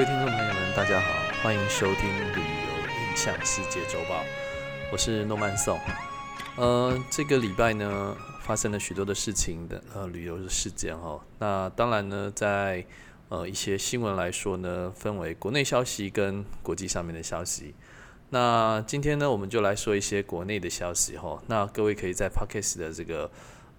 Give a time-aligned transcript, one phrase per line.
[0.00, 1.12] 各位听众朋友们，大家好，
[1.42, 4.22] 欢迎收听《旅游影响世界周报》，
[4.90, 5.78] 我是诺曼颂。
[6.56, 11.22] 呃，这个礼拜呢，发生了许多的事情的呃旅游的事件哈。
[11.38, 12.82] 那当然呢，在
[13.28, 17.74] 呃一些新闻来说呢，分为国内消息跟国际上面的消息。
[18.30, 21.42] 那今天呢，我们就来说一些国内的消息哈。
[21.46, 23.30] 那各位可以在 Podcast 的这个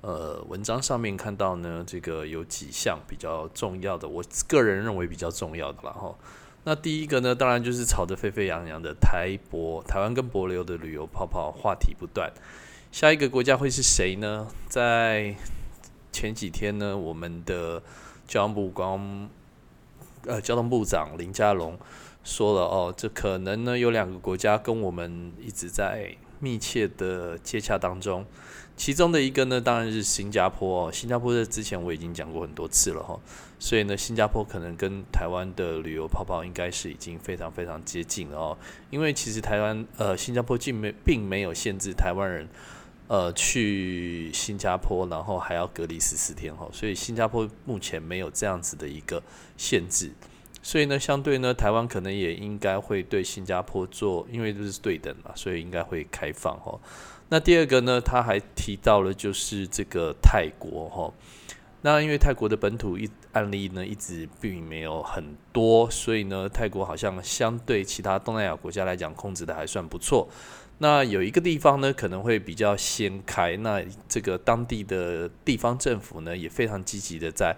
[0.01, 6.15] 呃文章上面看到呢，这个有几项比较重要的，我个人认为比较重要的了哈。
[6.63, 12.31] 那第一个呢，当然就是炒得沸沸扬扬的台博台湾跟博流的旅游泡泡话题不断。
[12.91, 14.47] 下一个国家会是谁呢？
[14.67, 15.35] 在
[16.11, 17.81] 前几天呢，我们的
[18.27, 19.29] 交通部光
[20.25, 21.79] 呃交通部长林佳龙。
[22.23, 28.23] 说了哦，这可能呢有两个国家跟我们一直在密切的接洽当中，
[28.81, 30.91] 其中的一个呢当然是新加坡哦。
[30.91, 33.15] 新加坡在之前我已经讲过很多次了哈，
[33.59, 38.57] 所以呢新加坡可能跟台湾的旅游泡泡应该是已经非常非常接近了哦。
[38.89, 42.49] 因为其实台湾呃新加坡并没并没有限制台湾人
[43.07, 49.21] 呃去新加坡，然后还要隔离十四天哈，所以新加坡目前没有这样子的一个
[49.57, 50.09] 限制。
[50.63, 56.79] 所以呢，相对呢，台湾可能也应该会对新加坡做，因为这是对等嘛，所以应该会开放哈。
[57.31, 61.13] 那第二个呢，他还提到了就是这个泰国哈。
[61.81, 70.27] 那因为泰国的本土一案例呢，一直并没有很多，所以呢，泰国好像相对其他东南亚国家来讲，控制的还算不错。
[70.79, 77.55] 那有一个地方呢，可能会比较先开，那这个当地的地方政府呢，也非常积极的在。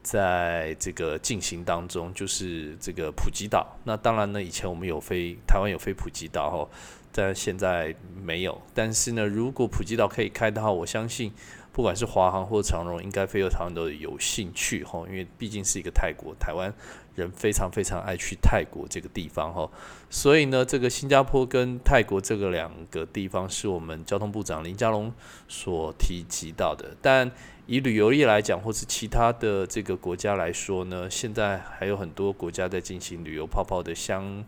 [0.00, 3.76] 在这个进行当中，就是这个普吉岛。
[3.84, 6.68] 那当然呢，以前我们有飞台湾有飞普吉岛哈，
[7.12, 8.60] 但现在没有。
[8.74, 11.32] 但是呢，如果普吉岛可以开的话，我相信
[11.72, 16.72] 不管是华航或长荣，应该飞到台湾都有兴趣哈，因为毕竟是一个泰国，台湾
[17.14, 19.70] 人非常非常爱去泰国这个地方哈。
[20.10, 25.12] 所以呢，这个新加坡跟泰国这个两个地方，是我们交通部长林佳龙
[25.48, 27.30] 所提及到的，但。
[27.70, 34.42] 以旅游业来讲，或是其他的这个国家来说呢，现在还有很多国家在进行旅游泡泡的相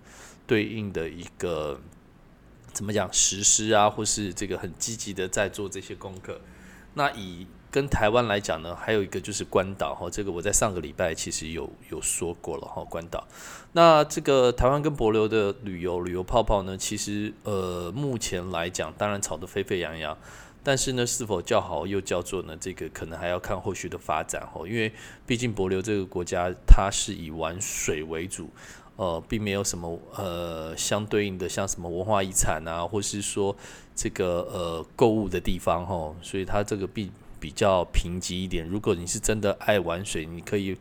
[0.46, 1.78] 对应的一个
[2.72, 6.40] 怎么讲实施啊，或是这个很积极的在做这些功课。
[6.94, 13.26] 那以跟台湾来讲呢，还有一个就是关岛哈，这个我在上个礼拜其实有有说过了哈，关岛。
[13.72, 20.16] 那这个台湾跟博流的旅游旅游泡泡呢，其实呃目前来讲，当然炒得沸沸扬扬。
[20.62, 22.54] 但是呢，是否叫好又叫做呢？
[22.60, 24.68] 这个可能还要看后续的发展哦。
[24.68, 24.92] 因为
[25.26, 28.50] 毕竟博流这个国家，它是以玩水为主，
[29.00, 33.56] 呃，并没有什么呃相对应的像什么文化遗产啊，或是说
[33.96, 36.14] 这个呃购物的地方哈。
[36.20, 37.10] 所以它这个比
[37.40, 38.68] 比较贫瘠一点。
[38.68, 40.76] 如果你是真的爱玩水，你可以。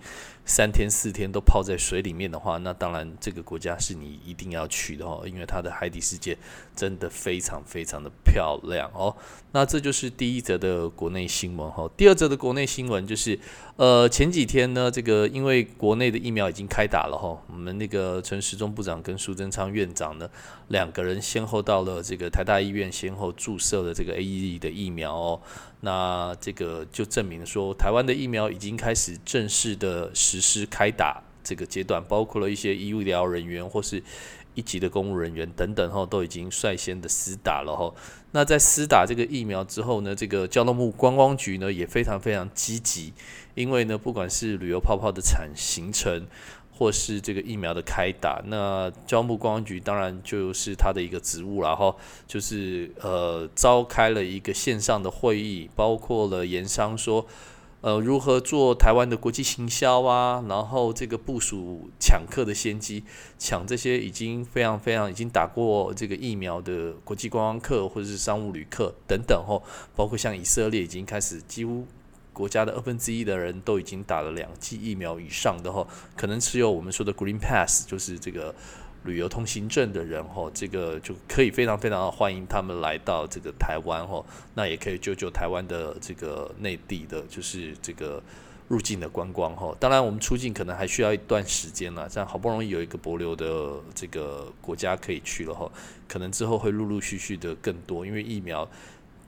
[0.50, 6.36] 三天四天都泡在水里面的话，那当然这个国家是你一定要去的哦，因为它的海底世界
[6.76, 9.16] 真的非常非常的漂亮哦。
[9.52, 11.88] 那这就是第一则的国内新闻哈。
[11.96, 13.38] 第二则的国内新闻就是，
[13.76, 20.28] 呃，前几天呢，这个因为国内的疫苗已经开打了哈，我们那个陈时中部长跟苏贞昌院长呢，
[20.70, 25.42] 两个人先后到了这个台大医院，先后注射了这个 A E 的疫苗哦。
[25.82, 34.02] 那这个就证明说，台湾的疫苗已经开始正式的实实施开打这个阶段，包括了一些医疗人员或是
[34.56, 37.94] 一级的公务人员等等，后都已经率先的施打了哈。
[38.32, 43.14] 那在施打这个疫苗之后呢，这个交通部观光局呢也非常非常积极，
[43.56, 46.26] 因为呢，不管是旅游泡泡的产形成。
[46.72, 51.94] 或是这个疫苗的开打，那交通部观光局当然就是他的一个职务然后
[52.26, 57.28] 就是呃召开了一个线上的会议，包括了盐商说，
[57.82, 63.04] 呃如何做台湾的国际行销啊，然后这个部署抢客的先机，
[63.38, 69.64] 抢这些已经非常非常已经打过这个疫苗的国际观光客或者是商务旅客等等吼，
[69.96, 71.86] 包括像以色列已经开始几乎。
[72.32, 75.86] 国家的二分之一的人都已经打了两剂疫苗以上的话，
[76.16, 78.56] 可能持有我们说的 Green Pass，就是这个
[79.04, 84.24] 旅游通行证的人哈，这个就可以非常非常的欢迎他们来到这个台湾哈，
[84.56, 88.22] 那也可以救救台湾的这个内地的，就是这个
[88.68, 89.76] 入境的观光哈。
[89.80, 95.72] 当然，我们出境可能还需要一段时间了，这样好不容易有一个博流的这个国家可以去了哈，
[96.08, 98.68] 可能之后会陆陆续续的更多，因为疫苗。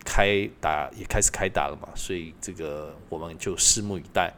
[0.04, 4.34] 开打也开始开打了嘛，所以这个我们就拭目以待。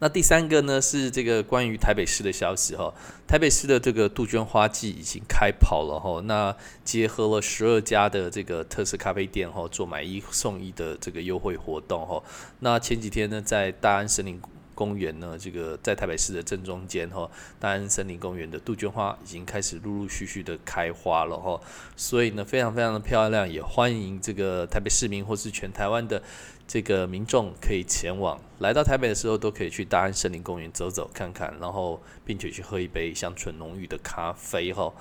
[0.00, 2.94] 那第三个呢是这个关于台北市的消息哈，
[3.26, 6.54] 台北市的这个杜鹃花季已经开跑了哈，那
[6.84, 12.22] 结合了十二家的这个特色咖啡店哈，做买一送一的这个优惠活动哈。
[12.60, 14.40] 那前几天呢，在大安森林
[14.74, 17.28] 公园呢，这个在台北市的正中间哈，
[17.58, 21.60] 大安森林公园的杜鹃花已经开始陆陆续续的开花了哈，
[21.96, 26.22] 所以呢，非常非常的漂亮，也欢迎这个台北市民或是全台湾的
[26.68, 34.92] 这个民众可以前往，来到台北的时候都可以去大安森林公园走走看看，然后并且去喝一杯香醇浓郁的咖啡哈。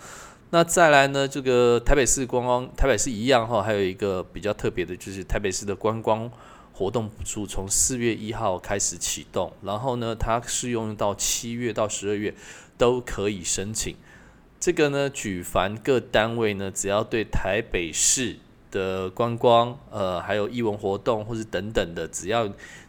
[0.50, 1.28] 那再来呢？
[1.28, 6.32] 这个台北市观光，台北市一样哈，还有一个比较特别的，就是台北市的观光
[6.72, 12.34] 活动补助从四月一号开始启动，然后呢，它适用到七月到十二月
[12.78, 13.94] 都可以申请。
[14.58, 18.38] 这个呢，举凡各单位呢，只要对台北市
[18.78, 22.48] 的观光，呃，还有艺文活动或是等等的，只要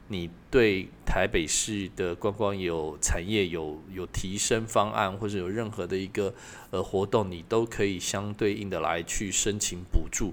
[0.08, 6.34] 你对台北市的观光有产业有有提升方案，或者有任何的一个
[6.70, 10.32] 呃活动，你都可以相对应的来去申请补助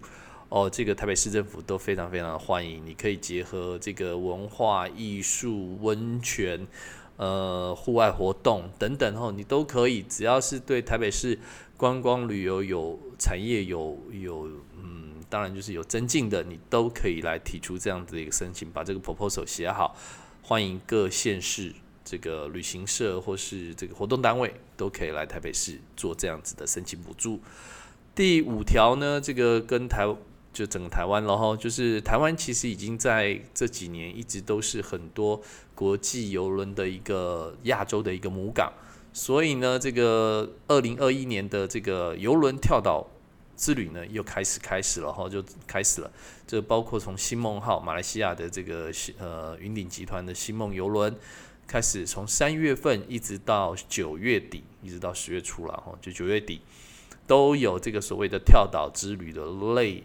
[0.50, 0.70] 哦。
[0.70, 6.68] 这个台北市政府都非常非常的欢迎，你可以结合这个文化艺术、温泉、
[7.18, 11.40] 呃户外活动等等哦，你都可以，只要是对台北市
[11.76, 14.48] 观光旅游有产业有有
[14.82, 14.95] 嗯。
[15.30, 19.96] 当然，就是有增进的，你都可以来提出这样子的一个申请，把这个 proposal 写好，
[20.42, 21.74] 欢迎各县市
[22.04, 27.40] 这个旅行社或是这个活动单位都可以来台北市做这样子的申请补助。
[28.14, 30.06] 第五条呢，这个跟台
[30.54, 35.42] 就整个台湾然后就是台湾其实已经在这几年一直都是很多
[35.74, 38.72] 国际游轮的一个亚洲的一个母港，
[39.12, 43.08] 所以呢，这个二零二一年的这个游轮跳岛。
[43.58, 46.12] 之旅呢又开始开始了哈，就开始了。
[46.46, 51.16] 这包括从星梦号马来西亚的这个呃云顶集团的星梦游轮
[51.66, 56.62] 开始，从三月份一直到九月底，一直到十月初了哈，就九月底
[57.26, 60.04] 都有这个所谓的跳岛之旅的类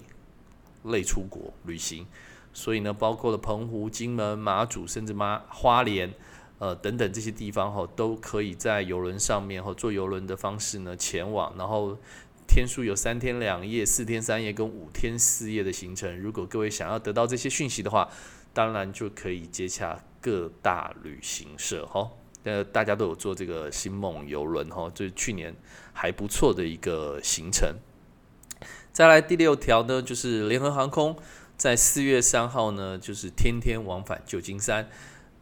[0.85, 2.07] 类出国旅行。
[2.53, 6.13] 所以呢，包括了澎湖、金门、马祖，甚至马花莲
[6.59, 11.99] 呃等等这些地方哈，都可以在游轮上面哈坐游轮的方式呢前往，然后。
[12.53, 16.21] 天数有三天两夜、四天三夜跟五天四夜的行程。
[16.21, 18.11] 如果各位想要得到这些讯息的话，
[18.53, 22.11] 当然就可以接洽各大旅行社哈。
[22.43, 25.55] 呃，大家都有做这个星梦游轮哈，这是去年
[25.93, 27.77] 还不错的一个行程。
[28.93, 31.17] 再来第六条呢，就是联合航空
[31.57, 34.91] 在四月三号呢，就是天天往返旧金山。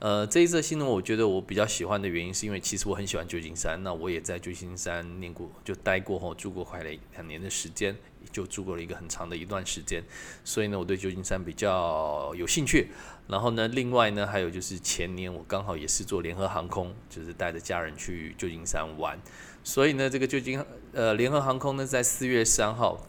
[0.01, 7.97] 呃，这一则新闻我觉得我比较喜欢的原因，是因为其实我很喜欢旧金山，那我也在旧金山念过，就待过后住过快了两年的时间，
[8.31, 10.05] 就住过了一个很长的一段时间，
[10.45, 12.93] 所以呢，我对旧金山比较有兴趣。
[13.27, 19.19] 然后呢，另外呢，还有就是前年我刚好也是坐联合航空，就是带着家人去旧金山玩，
[19.65, 23.05] 所以呢，这个旧金呃联合航空呢，在四月三号。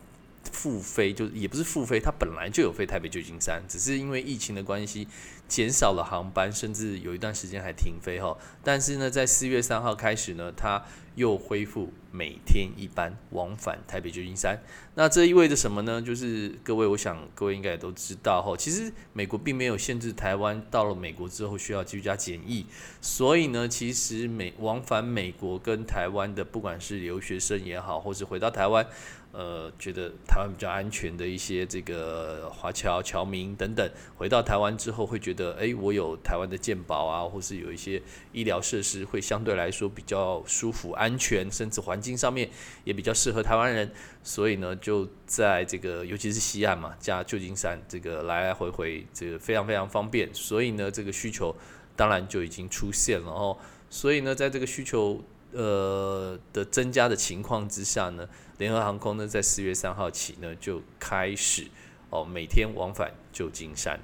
[0.51, 5.07] 复飞就也不是复飞，它本来就有飞台北旧金山，只是因为疫情的关系
[5.47, 8.37] 减少了航班，甚至有一段时间还停飞哈。
[8.63, 10.83] 但是呢，在四月三号开始呢，它
[11.15, 14.59] 又恢复每天一班往返台北旧金山。
[14.95, 16.01] 那这意味着什么呢？
[16.01, 22.65] 就是各位，我想各位应该也都知道哈，其实美国并没有限制台湾到了美国之后需要居家检疫，
[23.01, 28.85] 所以呢，其实美往返美国跟台湾的，不管是留学生也好，或是回到台湾。
[29.31, 33.87] 呃，觉得台湾比较安全的一些这个华侨侨民等等，
[34.17, 38.01] 回到台湾之后会觉得，哎，我有台湾的健保啊，或是有一些
[38.33, 42.49] 医疗设施，会相对来说比较舒服、安全，甚至环境上面
[42.83, 43.91] 也比较适合台湾人。
[44.23, 50.27] 所以呢，就在这个尤其是西岸嘛，加旧金山这个来来回回，这个非常非常方便。
[50.33, 51.55] 所以呢，这个需求
[51.95, 53.55] 当然就已经出现了哦。
[53.91, 55.23] 所以呢，在这个需求。
[55.51, 58.27] 呃的增加的情况之下呢，
[58.57, 61.67] 联合航空呢在四月三号起呢就开始
[62.09, 63.99] 哦每天往返旧金山。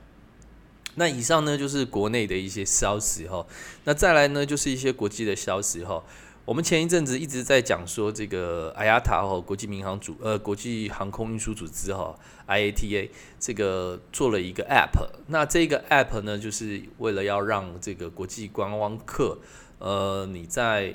[0.95, 3.45] 那以上呢就是国内的一些消息哈，
[3.83, 6.03] 那再来呢就是一些国际的消息哈。
[6.45, 12.15] 我们前一阵子一直在讲说这个 IATA 哈国际民航组呃国际航空运输组织哈
[12.47, 13.09] IATA
[13.39, 19.39] 这个做了一个 App，那这个 App 呢就是为了要让这个国际观光客
[19.79, 20.93] 呃你在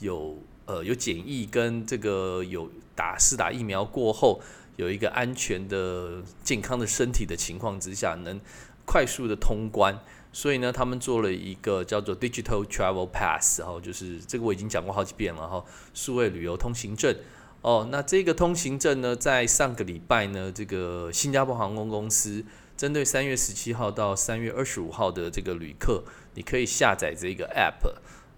[0.00, 4.40] 有呃有检疫跟这个有打四打疫苗过后
[4.76, 8.40] 有一个安全的健康的身体的情况之下，能
[8.84, 9.98] 快速的通关，
[10.32, 15.64] 所以呢，他们做了一个叫做 Digital Travel Pass，然后就是这个我已经讲过好几遍了哈，
[15.94, 17.14] 数位旅游通行证
[17.62, 17.88] 哦。
[17.92, 22.44] 那这个通行证呢，在上个礼拜呢，这个新加坡航空公司
[22.76, 26.04] 针对三月十七号到三月二十五号的这个旅客，
[26.34, 27.92] 你可以下载这个 App。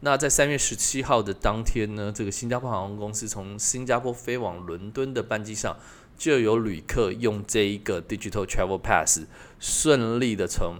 [0.04, 5.76] 那在三月十七号的当天呢，这个新加坡航空公司从新加坡飞往伦敦的班机上，
[6.18, 9.20] 就有旅客用这一个 Digital Travel Pass
[9.60, 10.78] 顺利的从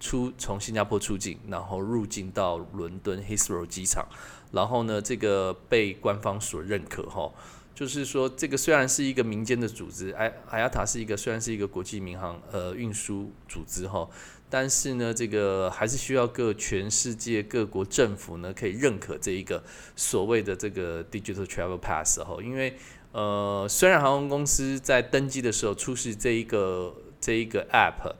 [0.00, 4.08] 出从新加坡出境，然后入境到伦敦 Heathrow 机场，
[4.52, 7.30] 然后呢，这个被官方所认可哈，
[7.74, 14.08] 就是说这个虽然是一个民间的组织，埃埃亚塔是一个虽然是一个国际民航呃运输组织哈，
[14.52, 19.64] 但是呢，这个还是需要各全世界各国政府呢可以认可这一个
[19.96, 22.76] 所谓的这个 Digital Travel Pass 哈，因为
[23.12, 28.12] 呃虽然航空公司在登机的时候出示这一个这一个 App。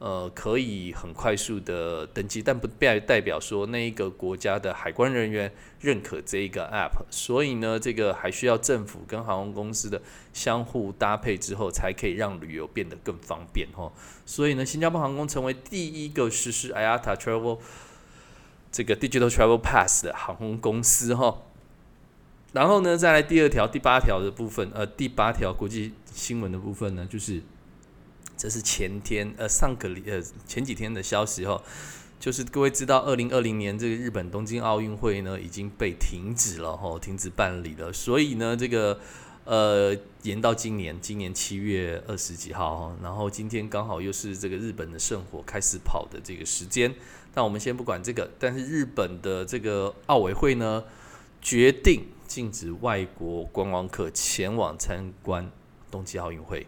[0.00, 10.00] 呃，可以很快速的登记，但不代代表说那一个国家的海关人员认可这一个 app，所以呢，这个还需要政府跟航空公司的
[10.32, 13.92] 相互搭配之后，才可以让旅游变得更方便哈。
[14.24, 17.58] 所以呢，新加坡航空成为第一个实施 IATA Travel
[18.70, 21.38] 这个 Digital Travel Pass 的航空公司哈。
[22.52, 27.42] 然后呢，再来第二条、第八条的部分，呃，第八条国际新闻的部分呢，就是。
[28.38, 31.60] 这是前天呃上个礼呃前几天的消息哈，
[32.20, 39.00] 就是各位知道，二零二零年这个日本东京奥运会呢已经被停止了哈，停止办理了，所以呢这个
[39.44, 39.92] 呃
[40.22, 46.94] 延到今年今年七月二十几号哈，然后今天刚好又是这个日本的圣火开始跑的这个时间，
[47.34, 50.84] 那我们先不管这个，但是日本的这个奥委会呢
[51.42, 55.50] 决定禁止外国观光客前往参观
[55.90, 56.66] 冬季奥运会。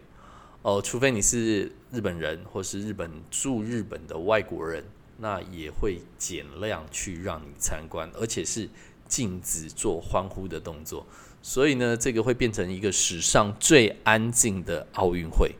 [0.63, 4.83] 哦，除非你是日本人，或是日本住日本的外国人，
[5.17, 8.69] 那也会减量去让你参观，而且是
[9.07, 11.03] 禁止做欢呼的动作。
[11.41, 15.55] 所以呢，这个会变成一个史上最安静的奥运会。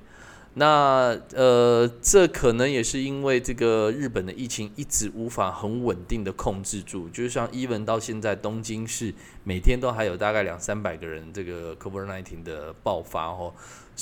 [0.53, 9.13] 那呃，这可能也是因为这个日本的疫情一直无法很稳定的控制住，就像伊文到现在东京市
[9.45, 13.53] 每天都还有大概两三百个人这个 COVID-19 的爆发哦。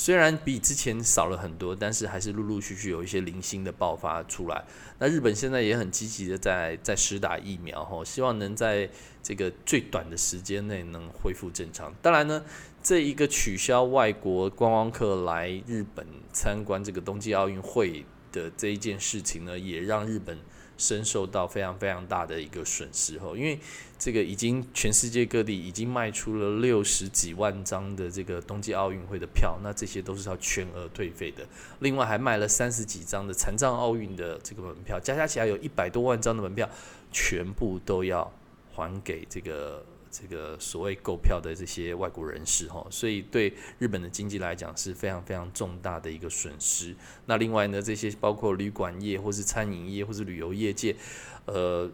[0.02, 4.64] 虽然比之前少了很多，但是还是陆陆续续有一些零星的爆发出来。
[4.98, 8.88] 那日本现在也很积极的在在施打疫苗，吼，希望能在
[9.22, 11.94] 这个最短的时间内能恢复正常。
[12.00, 12.42] 当然呢，
[12.82, 20.38] 这一个取消外国观光客来日本参观这个冬季奥运会的这一件事情呢，也让日本。
[20.80, 23.58] 深受到非常非常大的一个损失吼，因为
[23.98, 31.46] 这个已经全世界各地已经卖出了六十几万张的这个冬季奥运会的票，那这些都是要全额退费的。
[31.80, 36.66] 另外还卖了三十几张的残障奥运的这个门票，加加起来有一百多万张的门票，
[37.12, 38.32] 全部都要
[38.72, 39.84] 还给这个。
[40.10, 46.96] 这个所谓购票的这些外国人士哈，所以对日本的经济来讲是非常非常重大的一个损失。
[47.26, 50.96] 那另外呢，这些包括旅馆业或是餐饮业或是旅游业界，
[51.44, 51.88] 呃，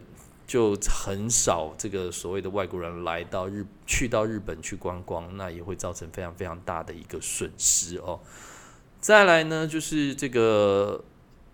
[0.47, 8.19] 就很少这个所谓的外国人来到日去到日本去观光，那也会造成非常非常大的一个损失哦。
[8.99, 11.03] 再来呢，就是这个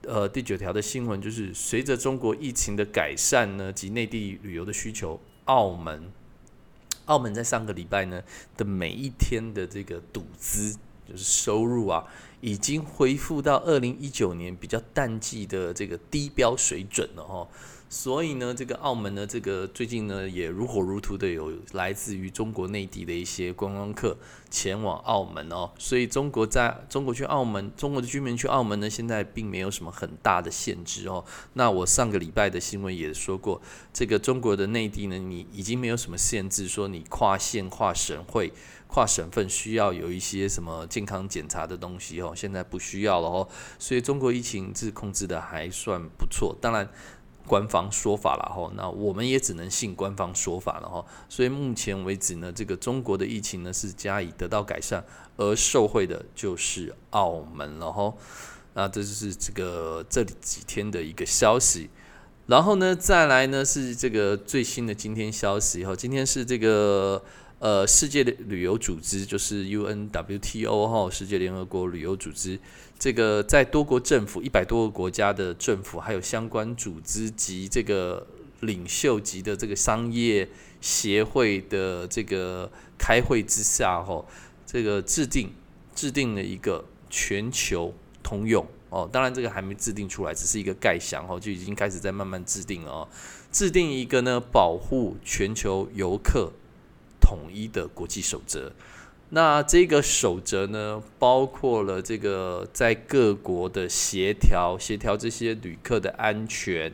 [0.08, 6.12] 呃第九条的新闻，就是随着中国疫情的改善呢及内地旅游的需求，澳门。
[7.05, 8.22] 澳门在上个礼拜呢
[8.55, 10.74] 的每一天的这个赌资
[11.07, 12.05] 就是收入啊，
[12.41, 17.48] 已经恢复到二零一九年比较淡季的这个低标水准了哦。
[17.93, 24.17] 所以呢，这个澳门呢，这个最近呢也如火如荼的有来自于中国内地的一些观光客
[24.50, 25.69] 前往澳门哦。
[25.77, 31.23] 所以中国在中国去澳门，中国的居民去澳门呢，现在并没有什么很大的限制哦。
[31.53, 33.62] 那我上个礼拜的新闻也说过，
[33.93, 38.51] 这个中国的内地呢，你已经没有什么限制，说你跨县、跨省会、
[38.88, 43.47] 跨省份需要有一些什么健康检查的东西哦，现在不需要了哦。
[43.77, 46.89] 所以中国疫情是控制的还算不错，当然。
[47.47, 51.05] 官方说法了哈，那我们也只能信官方说法了哈。
[51.29, 55.03] 所以目前为止呢，这个中国的疫情呢是加以得到改善，
[55.38, 58.13] 而受惠的就是澳门了哈。
[58.73, 61.89] 那这就是这个这几天的一个消息。
[62.47, 67.23] 然后呢，再来呢是这个最新的今天消息哈，今天是这个。
[67.63, 72.60] 呃，世界的旅游组织就是 UNWTO 哈，世界联合国旅游组织。
[73.00, 78.27] 这个在多国政府一百多个国家的政府，还有相关组织及这个
[78.60, 80.50] 领袖级的这个商业
[80.82, 84.25] 协会的这个开会之下哈，
[84.65, 85.50] 这个制定
[85.96, 93.08] 制定了一个全球通用哦，当然这个还没制定出来，只是一个概想哦，就已经开始在慢慢制定了哦，
[93.53, 96.51] 制定一个呢保护全球游客。
[97.23, 98.73] 统一的国际守则，
[99.29, 106.91] 那这个守则呢，包括了这个在各国的协调，协调这些旅客的安全，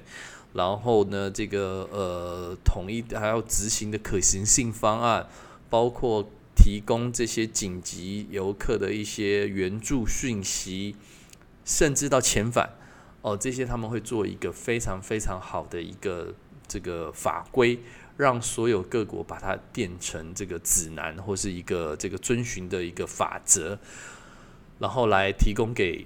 [0.53, 5.27] 然后呢，这个呃统一还要执行的可行性方案，
[5.69, 10.95] 包括提供这些紧急游客的一些援助讯息，
[11.65, 12.69] 甚至到遣返，
[13.21, 16.33] 哦，这些他们会做一个非常非常好的一个
[16.67, 17.79] 这个法规，
[18.19, 23.79] 让所有各国把它变成这个指南或是一个这个遵循的一个法则，
[24.77, 26.05] 然后来提供给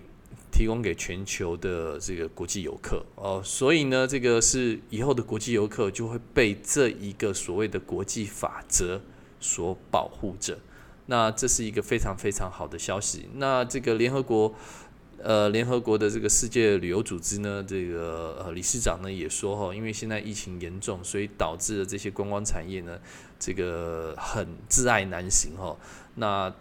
[0.52, 3.42] 提供给全球的这个国际游客哦。
[3.44, 9.02] 所以呢，这个是以后的国际游客就会被这一个所谓的国际法则
[9.40, 10.60] 所保护着。
[11.08, 13.28] 那这是一个非常非常好的消息。
[13.38, 14.54] 那这个联合国，
[15.22, 23.00] 呃，联合国的这个世界旅游组织呢，这个呃理事长呢也说哈，因为现在疫情严重，所以导致了这些观光产业呢，
[23.40, 25.78] 这个很自爱难行哈。
[26.16, 26.54] 那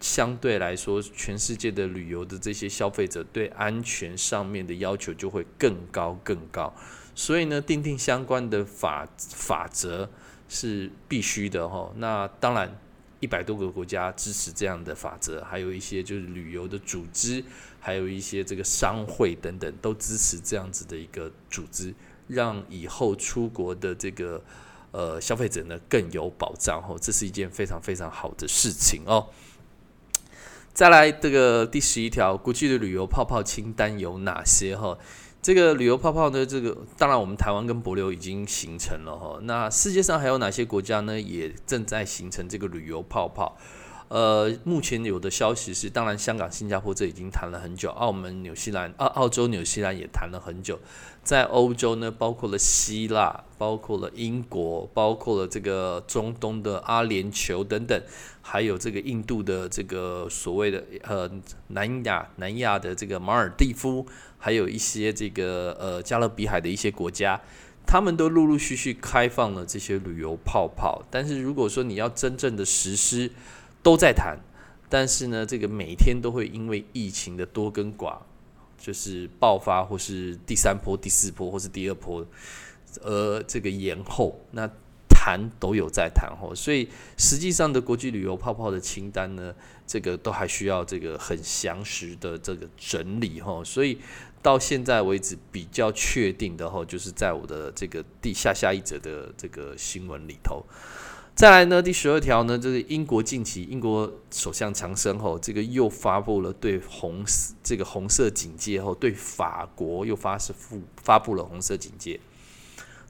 [0.00, 6.74] 相对来说，全世界的旅游的这些消费者对安全上面的要求就会更高更高。
[7.14, 10.10] 所以呢，定定相关的法法则
[10.48, 11.92] 是必须的哈。
[11.96, 12.78] 那当然。
[13.22, 17.44] 一百多个国家支持这样的法则，还有一些就是旅游的组织，
[17.84, 21.92] 还有一些这个商会等等，都支持这样子的一个组织，
[22.28, 24.40] 让以后出国的这个
[24.92, 29.26] 呃消费者呢更有保障哦，这是一件非常非常好的事情哦。
[30.72, 34.96] 再来这个第十一条，国际的旅游泡泡清单有哪些哈？
[35.42, 36.46] 这个旅游泡泡呢？
[36.46, 39.40] 这个当然，我们台湾跟博流已经形成了哈。
[39.42, 41.20] 那世界上还有哪些国家呢？
[41.20, 43.58] 也正在形成这个旅游泡泡。
[44.12, 50.78] 呃，目前有的消息是，当然香港、新加坡这已经谈了很久，澳门、纽西兰、澳澳洲、纽西兰也谈了很久。
[51.24, 58.02] 在欧洲呢，包括了希腊，包括了英国，包括了这个中东的阿联酋等等，
[58.42, 61.30] 还有这个印度的这个所谓的呃
[61.68, 64.04] 南亚南亚的这个马尔蒂夫，
[64.36, 67.40] 还有一些这个呃加勒比海的一些国家，
[67.86, 71.02] 他们都陆陆续续开放了这些旅游泡泡。
[71.10, 73.30] 但是如果说你要真正的实施，
[73.82, 74.38] 都在谈，
[74.88, 78.18] 但是呢，这个每天都会因为疫情的多跟寡，
[78.78, 82.24] 就是爆发或是第三波、第四波或是第二波，
[83.02, 84.70] 而这个延后，那
[85.08, 89.54] 谈都有在谈吼，所以实际上的国际旅游泡泡的清单呢，
[89.86, 93.98] 这个都还需要这个很详实的这个整理吼，所以
[94.42, 100.64] 到现在为止比较确定的吼，就是在我的这个地下下一则的这个新闻里头。
[101.34, 107.24] 再来呢，第十二条呢，就是英国近期，英国首相强生后，这个又发布了对红
[107.62, 112.20] 这个红色警戒后，对法国又发是发发布了红色警戒。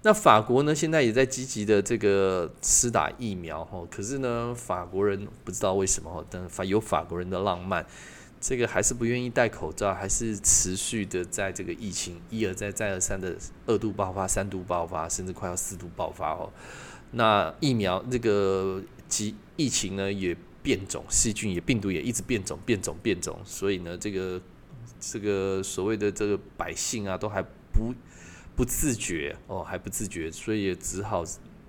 [0.04, 7.85] 那法国呢，现在也在积极的这个施打疫苗哈，可是呢，法国人不知道为什么哈，但法有法国人的浪漫，
[8.40, 16.48] 这个还是不愿意戴口罩，还是持续的在这个疫情一而再再而三的二度爆发、三度爆发，甚至快要四度爆发哦。
[17.12, 24.40] 那疫苗这个及疫情呢也变种，细菌也病毒也一直变种变种变种，所以呢这个
[24.98, 27.94] 这个所谓的这个百姓啊都还不
[28.57, 31.25] 不自觉哦还不自觉，所以也只好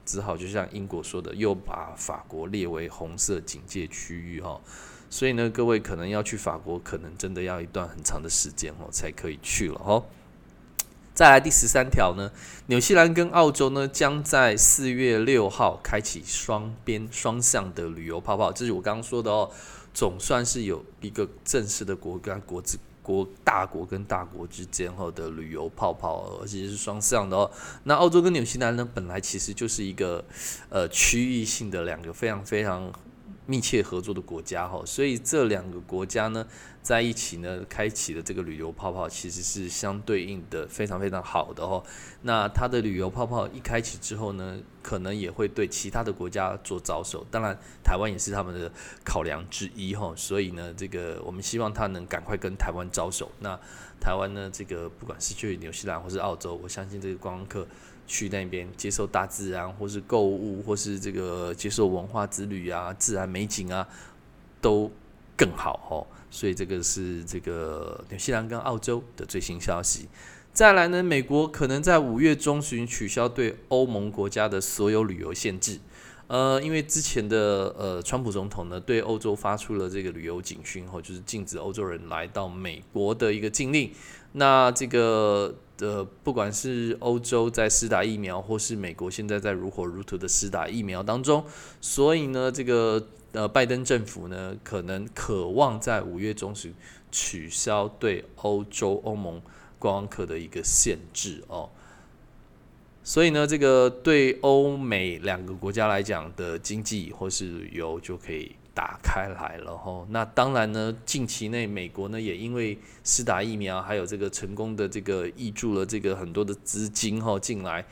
[0.06, 4.62] 只好就像英国说的，又把法国列为红色警戒区域哈，
[5.10, 10.04] 所以呢各位可能要去法国，可能真的要一段很长的时间哦才可以去了哈。
[11.24, 12.30] 再来第十三条呢，
[12.66, 19.50] 纽西兰跟澳洲呢将在四月六号开启双边双向的旅游泡泡，这是我刚刚说的哦，
[19.94, 27.50] 总算是有一个正式的国跟国之国大国跟大国之间后的旅游泡泡，而且是双向的哦。
[27.86, 30.22] 那澳洲跟纽西兰呢，本来其实就是一个
[30.68, 32.92] 呃区域性的两个非常非常。
[33.46, 36.48] 密切合作的国家哈，所以这两个国家呢
[36.82, 41.84] 在一起呢，开启的这个旅游泡泡其实是相对应的非常非常好的哦。
[42.22, 48.72] 那它的旅游泡泡一开启之后呢，可能也会对其他的国家做招手，当然台湾也是他们的
[49.04, 50.14] 考量之一哈。
[50.16, 53.30] 所以呢，这个我们希望他能赶快跟台湾招手。
[53.40, 53.60] 那
[54.00, 57.68] 台湾呢，这个不管是去纽西兰或是澳洲，我相信这个观光客。
[58.06, 63.88] 去那边接受大自然，或是购物，或是这个接受文化之旅啊，自然美景啊，
[64.62, 64.92] 都
[65.36, 66.08] 更好哦。
[66.30, 70.08] 所以这个是这个纽西兰跟澳洲的最新消息。
[70.52, 75.80] 再来呢，美国可能在五月中旬取消对欧盟国家的所有旅游限制。
[76.28, 83.92] 呃，因为之前的呃，川普总统呢对欧洲发出了这个旅游警讯，后就是禁止欧洲人来到美国的一个禁令。
[84.32, 91.44] 那这个的不管是欧洲在施打疫苗，或是美国现在在如火如荼的施打疫苗当中，
[91.82, 96.74] 所以呢，这个呃拜登政府呢可能渴望在五月中旬
[97.12, 99.42] 取消对欧洲欧盟
[99.80, 101.70] 观光客的一个限制哦。
[103.04, 110.06] 所以呢，这个对欧美两个国家来讲的经济或是旅游就可以打开来了哈。
[110.10, 117.86] 那当然呢，近期内美国呢也因为施打疫苗，还有这个成功的这个挹注了这个很多的资金哈进来，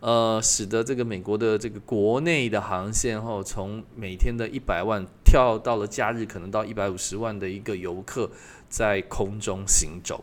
[0.00, 8.30] 呃，使得这个美国的这个国内的航线哈从每天的一百万跳到了假日可能到一百五十万的一个游客
[8.68, 10.22] 在空中行走。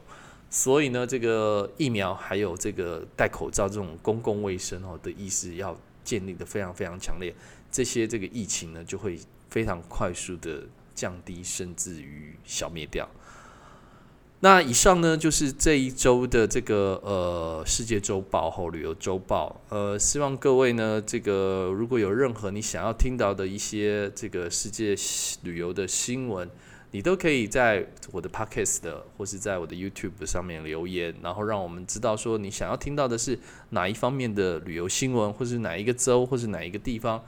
[0.50, 5.76] 所以呢，这个疫苗还有这个戴口罩这种公共卫生哦的意识要
[6.06, 7.34] 建立的非常非常强烈，
[7.70, 9.20] 这些这个疫情呢就会
[9.56, 10.64] 非常快速的
[10.94, 13.10] 降低，甚至于消灭掉。
[14.42, 24.94] 那以上呢就是这一周的这个呃世界周报和旅游周报，呃，希望各位呢这个如果有任何你想要听到的一些这个世界
[25.44, 26.50] 旅游的新闻。
[26.92, 33.38] 你都可以在我的 podcast 的，或是在我的 YouTube 上面留言，然后让我们知道说你想要听到的是
[33.72, 37.22] 哪一方面的旅游新闻，或是哪一个州，或是哪一个地方。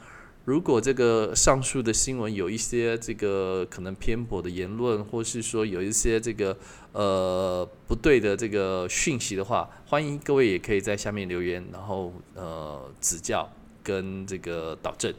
[0.48, 6.58] 如果这个上述的新闻有一些这个可能偏颇的言论，或是说有一些这个
[6.94, 13.52] 呃不对的这个讯息的话，欢迎各位也可以在下面留言，然后呃指教
[13.84, 15.14] 跟这个导正。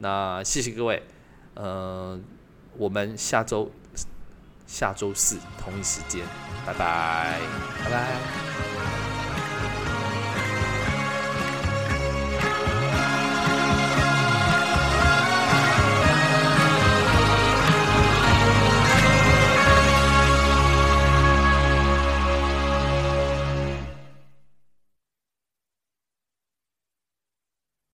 [0.00, 1.02] 那谢谢各位，
[1.54, 2.20] 呃，
[2.76, 3.70] 我们下周。
[4.66, 6.26] 下周四同一时间，
[6.66, 7.38] 拜拜，
[7.84, 8.75] 拜拜。